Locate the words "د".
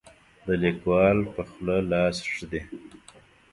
0.45-0.47